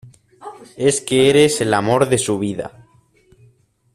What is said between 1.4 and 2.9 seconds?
el amor de su vida.